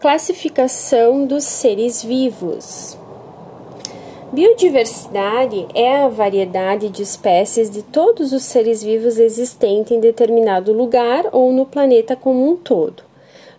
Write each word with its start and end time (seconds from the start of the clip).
Classificação 0.00 1.26
dos 1.26 1.44
seres 1.44 2.02
vivos. 2.02 2.96
Biodiversidade 4.32 5.66
é 5.74 5.94
a 5.98 6.08
variedade 6.08 6.88
de 6.88 7.02
espécies 7.02 7.68
de 7.68 7.82
todos 7.82 8.32
os 8.32 8.44
seres 8.44 8.82
vivos 8.82 9.18
existentes 9.18 9.92
em 9.92 10.00
determinado 10.00 10.72
lugar 10.72 11.26
ou 11.32 11.52
no 11.52 11.66
planeta 11.66 12.16
como 12.16 12.50
um 12.50 12.56
todo. 12.56 13.02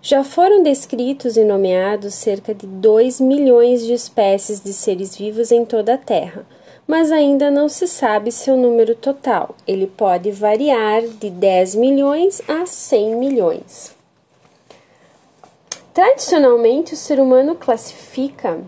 Já 0.02 0.24
foram 0.24 0.64
descritos 0.64 1.38
e 1.38 1.44
nomeados 1.44 2.16
cerca 2.16 2.56
de 2.56 2.66
2 2.66 3.22
milhões 3.22 3.86
de 3.86 3.94
espécies 3.94 4.64
de 4.64 4.74
seres 4.74 5.16
vivos 5.16 5.52
em 5.52 5.64
toda 5.64 5.94
a 5.94 5.98
Terra, 6.00 6.44
mas 6.88 7.12
ainda 7.12 7.52
não 7.52 7.70
se 7.70 7.88
sabe 7.88 8.32
seu 8.32 8.58
número 8.58 8.96
total. 8.96 9.56
Ele 9.68 9.86
pode 9.86 10.32
variar 10.32 11.04
de 11.04 11.30
10 11.30 11.76
milhões 11.76 12.42
a 12.48 12.66
100 12.66 13.16
milhões. 13.16 14.01
Tradicionalmente, 15.94 16.94
o 16.94 16.98
ser 16.98 17.20
humano 17.20 17.54
classifica 17.54 18.62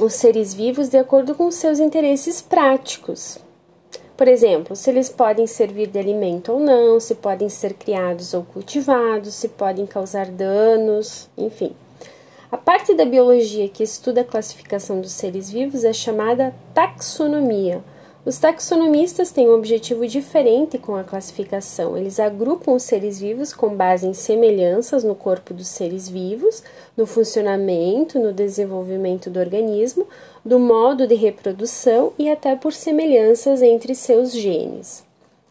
os 0.00 0.14
seres 0.14 0.52
vivos 0.52 0.88
de 0.88 0.98
acordo 0.98 1.36
com 1.36 1.48
seus 1.52 1.78
interesses 1.78 2.42
práticos. 2.42 3.38
Por 4.16 4.26
exemplo, 4.26 4.74
se 4.74 4.90
eles 4.90 5.08
podem 5.08 5.46
servir 5.46 5.86
de 5.86 6.00
alimento 6.00 6.52
ou 6.52 6.58
não, 6.58 6.98
se 6.98 7.14
podem 7.14 7.48
ser 7.48 7.74
criados 7.74 8.34
ou 8.34 8.42
cultivados, 8.42 9.34
se 9.34 9.50
podem 9.50 9.86
causar 9.86 10.26
danos, 10.26 11.30
enfim. 11.38 11.76
A 12.50 12.56
parte 12.56 12.92
da 12.92 13.04
biologia 13.04 13.68
que 13.68 13.84
estuda 13.84 14.22
a 14.22 14.24
classificação 14.24 15.00
dos 15.00 15.12
seres 15.12 15.48
vivos 15.48 15.84
é 15.84 15.92
chamada 15.92 16.52
taxonomia 16.74 17.84
os 18.22 18.38
taxonomistas 18.38 19.32
têm 19.32 19.48
um 19.48 19.54
objetivo 19.54 20.06
diferente 20.06 20.76
com 20.76 20.94
a 20.94 21.02
classificação. 21.02 21.96
Eles 21.96 22.20
agrupam 22.20 22.72
os 22.72 22.82
seres 22.82 23.18
vivos 23.18 23.54
com 23.54 23.74
base 23.74 24.06
em 24.06 24.12
semelhanças 24.12 25.02
no 25.02 25.14
corpo 25.14 25.54
dos 25.54 25.68
seres 25.68 26.06
vivos, 26.06 26.62
no 26.94 27.06
funcionamento, 27.06 28.18
no 28.18 28.30
desenvolvimento 28.30 29.30
do 29.30 29.40
organismo, 29.40 30.06
do 30.44 30.58
modo 30.58 31.06
de 31.06 31.14
reprodução 31.14 32.12
e 32.18 32.30
até 32.30 32.54
por 32.54 32.74
semelhanças 32.74 33.62
entre 33.62 33.94
seus 33.94 34.32
genes. 34.32 35.02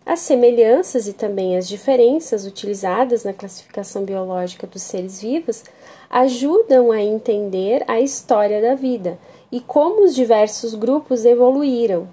As 0.06 0.20
semelhanças 0.20 1.08
e 1.08 1.14
também 1.14 1.58
as 1.58 1.68
diferenças 1.68 2.46
utilizadas 2.46 3.24
na 3.24 3.34
classificação 3.34 4.04
biológica 4.04 4.68
dos 4.68 4.84
seres 4.84 5.22
vivos 5.22 5.64
ajudam 6.08 6.92
a 6.92 7.02
entender 7.02 7.84
a 7.88 8.00
história 8.00 8.62
da 8.62 8.76
vida 8.76 9.18
e 9.52 9.60
como 9.60 10.04
os 10.04 10.14
diversos 10.14 10.76
grupos 10.76 11.26
evoluíram, 11.26 12.08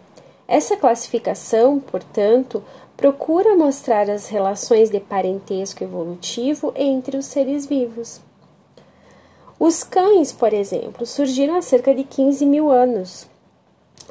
essa 0.48 0.76
classificação, 0.76 1.80
portanto, 1.80 2.62
procura 2.96 3.56
mostrar 3.56 4.08
as 4.08 4.28
relações 4.28 4.90
de 4.90 5.00
parentesco 5.00 5.82
evolutivo 5.82 6.72
entre 6.76 7.16
os 7.16 7.26
seres 7.26 7.66
vivos. 7.66 8.20
Os 9.58 9.82
cães, 9.82 10.32
por 10.32 10.52
exemplo, 10.52 11.04
surgiram 11.04 11.56
há 11.56 11.62
cerca 11.62 11.94
de 11.94 12.04
15 12.04 12.46
mil 12.46 12.70
anos 12.70 13.26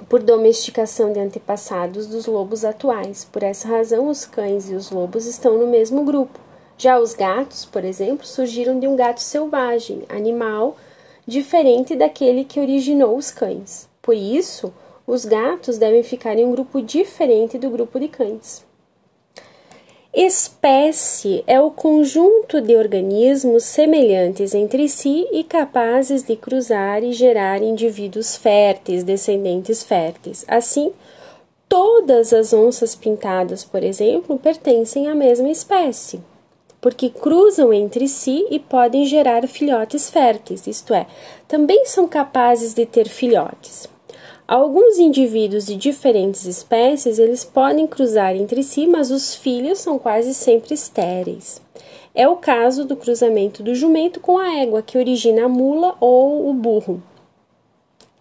por 0.10 0.22
domesticação 0.22 1.14
de 1.14 1.20
antepassados 1.20 2.08
dos 2.08 2.26
lobos 2.26 2.66
atuais. 2.66 3.26
Por 3.32 3.44
essa 3.44 3.68
razão, 3.68 4.10
os 4.10 4.26
cães 4.26 4.70
e 4.70 4.76
os 4.76 4.92
lobos 4.92 5.26
estão 5.26 5.58
no 5.58 5.68
mesmo 5.68 6.04
grupo. 6.04 6.40
Já 6.78 7.00
os 7.00 7.14
gatos, 7.14 7.64
por 7.64 7.86
exemplo, 7.86 8.26
surgiram 8.26 8.80
de 8.80 8.88
um 8.88 8.96
gato 8.96 9.22
selvagem, 9.22 10.04
animal 10.10 10.76
diferente 11.26 11.96
daquele 11.96 12.44
que 12.44 12.60
originou 12.60 13.18
os 13.18 13.32
cães. 13.32 13.88
Por 14.02 14.16
isso, 14.16 14.74
os 15.08 15.26
gatos 15.26 15.78
devem 15.78 16.04
ficar 16.04 16.38
em 16.38 16.46
um 16.46 16.52
grupo 16.52 16.82
diferente 16.82 17.58
do 17.58 17.70
grupo 17.70 18.00
de 18.00 18.08
cães. 18.08 18.66
Espécie 20.18 21.44
é 21.46 21.60
o 21.60 21.70
conjunto 21.70 22.62
de 22.62 22.74
organismos 22.78 23.66
semelhantes 23.66 24.56
entre 24.56 24.88
si 24.88 25.28
e 25.30 25.44
capazes 25.44 26.24
de 26.24 26.38
cruzar 26.38 27.04
e 27.04 27.12
gerar 27.12 27.62
indivíduos 27.62 28.38
férteis, 28.38 29.04
descendentes 29.04 29.84
férteis. 29.84 30.46
Assim, 30.48 30.94
todas 31.68 32.32
as 32.32 32.54
onças 32.54 32.96
pintadas, 32.96 33.66
por 33.66 33.84
exemplo, 33.84 34.40
pertencem 34.40 35.10
à 35.10 35.14
mesma 35.14 35.50
espécie, 35.50 36.22
porque 36.80 37.10
cruzam 37.10 37.74
entre 37.74 38.08
si 38.08 38.48
e 38.50 38.58
podem 38.58 39.06
gerar 39.06 39.46
filhotes 39.50 40.10
férteis, 40.10 40.66
isto 40.66 40.94
é, 40.94 41.08
também 41.46 41.86
são 41.86 42.08
capazes 42.08 42.74
de 42.74 42.86
ter 42.86 43.10
filhotes. 43.10 43.94
Alguns 44.48 45.00
indivíduos 45.00 45.66
de 45.66 45.76
diferentes 45.76 46.46
espécies 46.46 47.18
eles 47.18 47.44
podem 47.44 47.88
cruzar 47.88 48.36
entre 48.36 48.62
si, 48.62 48.86
mas 48.86 49.10
os 49.10 49.34
filhos 49.34 49.80
são 49.80 49.98
quase 49.98 50.36
sempre 50.36 50.76
estéreis. 50.76 51.60
É 52.14 52.28
o 52.30 52.36
caso 52.36 52.86
do 52.86 52.96
cruzamento 52.96 53.64
do 53.64 53.74
jumento 53.74 54.20
com 54.20 54.38
a 54.38 54.60
égua, 54.60 54.84
que 54.84 55.00
origina 55.00 55.46
a 55.46 55.50
mula 55.50 55.96
ou 56.00 56.48
o 56.48 56.54
burro. 56.54 57.02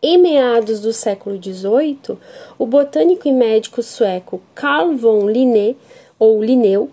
Em 0.03 0.17
meados 0.17 0.81
do 0.81 0.95
século 0.95 1.37
XVIII, 1.37 2.17
o 2.59 2.65
botânico 2.65 3.29
e 3.29 3.33
médico 3.33 3.83
sueco 3.83 4.41
Carl 4.55 4.97
von 4.97 5.29
Linné, 5.29 5.77
ou 6.19 6.43
Linneu, 6.43 6.89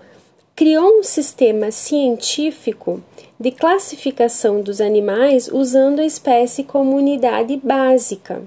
criou 0.53 0.99
um 0.99 1.03
sistema 1.03 1.71
científico 1.71 3.01
de 3.39 3.51
classificação 3.51 4.61
dos 4.61 4.81
animais 4.81 5.47
usando 5.47 5.99
a 5.99 6.05
espécie 6.05 6.65
como 6.65 6.97
unidade 6.97 7.55
básica. 7.55 8.43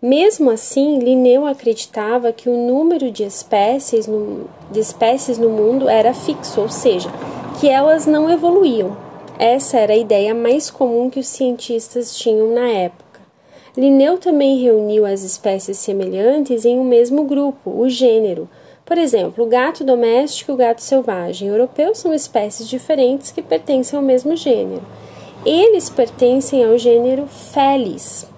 Mesmo 0.00 0.48
assim, 0.48 1.00
Linneu 1.00 1.44
acreditava 1.44 2.32
que 2.32 2.48
o 2.48 2.56
número 2.56 3.10
de 3.10 3.24
espécies, 3.24 4.06
no, 4.06 4.44
de 4.70 4.78
espécies 4.78 5.38
no 5.38 5.48
mundo 5.48 5.88
era 5.88 6.14
fixo, 6.14 6.60
ou 6.60 6.68
seja, 6.68 7.10
que 7.58 7.68
elas 7.68 8.06
não 8.06 8.30
evoluíam. 8.30 8.96
Essa 9.40 9.78
era 9.78 9.94
a 9.94 9.96
ideia 9.96 10.32
mais 10.32 10.70
comum 10.70 11.10
que 11.10 11.18
os 11.18 11.26
cientistas 11.26 12.16
tinham 12.16 12.54
na 12.54 12.68
época. 12.68 13.20
Linneu 13.76 14.18
também 14.18 14.62
reuniu 14.62 15.04
as 15.04 15.22
espécies 15.22 15.78
semelhantes 15.78 16.64
em 16.64 16.78
um 16.78 16.84
mesmo 16.84 17.24
grupo, 17.24 17.68
o 17.68 17.88
gênero. 17.88 18.48
Por 18.86 18.96
exemplo, 18.96 19.44
o 19.44 19.48
gato 19.48 19.82
doméstico 19.82 20.52
e 20.52 20.54
o 20.54 20.56
gato 20.56 20.80
selvagem 20.80 21.48
europeu 21.48 21.92
são 21.96 22.14
espécies 22.14 22.68
diferentes 22.68 23.32
que 23.32 23.42
pertencem 23.42 23.96
ao 23.96 24.04
mesmo 24.04 24.36
gênero. 24.36 24.82
Eles 25.44 25.90
pertencem 25.90 26.64
ao 26.64 26.78
gênero 26.78 27.26
Felis, 27.26 28.28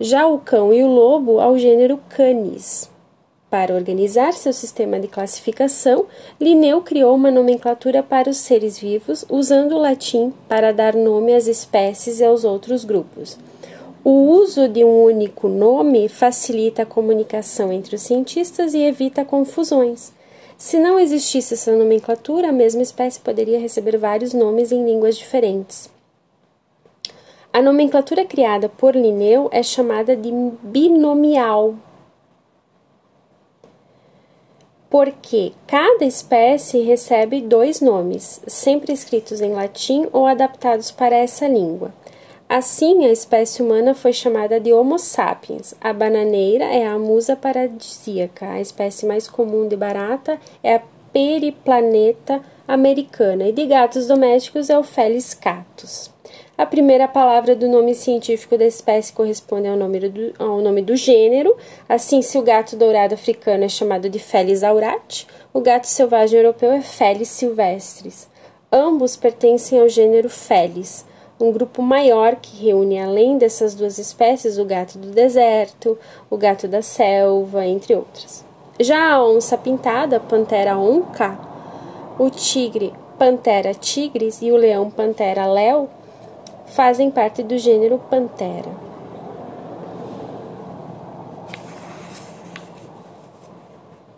já 0.00 0.26
o 0.26 0.38
cão 0.38 0.72
e 0.72 0.82
o 0.82 0.88
lobo 0.88 1.38
ao 1.38 1.56
gênero 1.56 2.00
Canis. 2.08 2.90
Para 3.48 3.74
organizar 3.74 4.32
seu 4.32 4.52
sistema 4.52 4.98
de 4.98 5.06
classificação, 5.06 6.06
Linneu 6.40 6.82
criou 6.82 7.14
uma 7.14 7.30
nomenclatura 7.30 8.02
para 8.02 8.28
os 8.28 8.38
seres 8.38 8.76
vivos, 8.76 9.24
usando 9.30 9.76
o 9.76 9.78
latim 9.78 10.32
para 10.48 10.72
dar 10.72 10.96
nome 10.96 11.32
às 11.32 11.46
espécies 11.46 12.18
e 12.18 12.24
aos 12.24 12.44
outros 12.44 12.84
grupos. 12.84 13.38
O 14.02 14.10
uso 14.10 14.68
de 14.68 14.84
um 14.84 15.04
único 15.04 15.46
nome 15.48 16.08
facilita 16.08 16.82
a 16.82 16.86
comunicação 16.86 17.72
entre 17.72 17.94
os 17.94 18.02
cientistas 18.02 18.74
e 18.74 18.82
evita 18.82 19.24
confusões. 19.24 20.12
Se 20.58 20.78
não 20.78 20.98
existisse 20.98 21.54
essa 21.54 21.76
nomenclatura, 21.76 22.48
a 22.48 22.52
mesma 22.52 22.82
espécie 22.82 23.20
poderia 23.20 23.60
receber 23.60 23.96
vários 23.96 24.32
nomes 24.32 24.72
em 24.72 24.84
línguas 24.84 25.16
diferentes. 25.16 25.88
A 27.54 27.62
nomenclatura 27.62 28.24
criada 28.24 28.68
por 28.68 28.96
Linneu 28.96 29.48
é 29.52 29.62
chamada 29.62 30.16
de 30.16 30.28
binomial, 30.60 31.76
porque 34.90 35.52
cada 35.64 36.04
espécie 36.04 36.80
recebe 36.80 37.40
dois 37.40 37.80
nomes, 37.80 38.42
sempre 38.48 38.92
escritos 38.92 39.40
em 39.40 39.52
latim 39.52 40.08
ou 40.12 40.26
adaptados 40.26 40.90
para 40.90 41.14
essa 41.14 41.46
língua. 41.46 41.94
Assim, 42.48 43.06
a 43.06 43.12
espécie 43.12 43.62
humana 43.62 43.94
foi 43.94 44.12
chamada 44.12 44.58
de 44.58 44.72
Homo 44.72 44.98
sapiens. 44.98 45.76
A 45.80 45.92
bananeira 45.92 46.64
é 46.64 46.84
a 46.84 46.98
musa 46.98 47.36
paradisíaca. 47.36 48.50
A 48.50 48.60
espécie 48.60 49.06
mais 49.06 49.28
comum 49.28 49.68
de 49.68 49.76
barata 49.76 50.40
é 50.60 50.74
a 50.74 50.82
periplaneta 51.12 52.42
americana 52.66 53.46
e 53.46 53.52
de 53.52 53.64
gatos 53.64 54.08
domésticos 54.08 54.70
é 54.70 54.76
o 54.76 54.82
Felis 54.82 55.34
catus. 55.34 56.13
A 56.56 56.64
primeira 56.64 57.08
palavra 57.08 57.56
do 57.56 57.68
nome 57.68 57.94
científico 57.94 58.56
da 58.56 58.64
espécie 58.64 59.12
corresponde 59.12 59.66
ao 59.66 59.76
nome 59.76 60.00
do, 60.08 60.32
ao 60.38 60.60
nome 60.60 60.82
do 60.82 60.94
gênero. 60.94 61.56
Assim, 61.88 62.22
se 62.22 62.38
o 62.38 62.42
gato 62.42 62.76
dourado 62.76 63.14
africano 63.14 63.64
é 63.64 63.68
chamado 63.68 64.08
de 64.08 64.18
Felis 64.18 64.62
aurati, 64.62 65.26
o 65.52 65.60
gato 65.60 65.86
selvagem 65.86 66.38
europeu 66.38 66.70
é 66.70 66.80
Felis 66.80 67.28
silvestris. 67.28 68.28
Ambos 68.70 69.16
pertencem 69.16 69.80
ao 69.80 69.88
gênero 69.88 70.28
Felis, 70.28 71.04
um 71.40 71.50
grupo 71.50 71.82
maior 71.82 72.36
que 72.36 72.64
reúne, 72.64 73.00
além 73.00 73.36
dessas 73.36 73.74
duas 73.74 73.98
espécies, 73.98 74.58
o 74.58 74.64
gato 74.64 74.98
do 74.98 75.10
deserto, 75.10 75.98
o 76.30 76.36
gato 76.36 76.68
da 76.68 76.82
selva, 76.82 77.66
entre 77.66 77.94
outras. 77.94 78.44
Já 78.78 79.12
a 79.12 79.24
onça 79.24 79.58
pintada, 79.58 80.20
Pantera 80.20 80.78
onca, 80.78 81.38
o 82.18 82.30
tigre, 82.30 82.92
Pantera 83.18 83.74
tigris 83.74 84.42
e 84.42 84.50
o 84.50 84.56
leão, 84.56 84.90
Pantera 84.90 85.46
leo, 85.46 85.88
fazem 86.66 87.10
parte 87.10 87.42
do 87.42 87.56
gênero 87.58 87.98
Pantera. 88.10 88.83